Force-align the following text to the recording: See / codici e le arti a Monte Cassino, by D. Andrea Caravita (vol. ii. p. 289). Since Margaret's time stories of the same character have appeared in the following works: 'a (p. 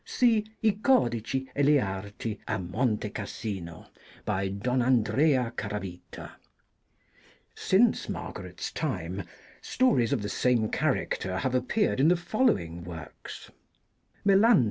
See 0.03 0.47
/ 0.63 0.63
codici 0.63 1.47
e 1.55 1.61
le 1.61 1.79
arti 1.79 2.39
a 2.47 2.57
Monte 2.57 3.11
Cassino, 3.11 3.85
by 4.25 4.47
D. 4.49 4.67
Andrea 4.67 5.53
Caravita 5.55 6.17
(vol. 6.31 6.31
ii. 6.31 6.31
p. 6.31 7.37
289). 7.53 7.53
Since 7.53 8.09
Margaret's 8.09 8.71
time 8.71 9.23
stories 9.61 10.11
of 10.11 10.23
the 10.23 10.27
same 10.29 10.69
character 10.71 11.37
have 11.37 11.53
appeared 11.53 11.99
in 11.99 12.07
the 12.07 12.15
following 12.17 12.83
works: 12.83 13.51
'a 14.25 14.29
(p. 14.29 14.41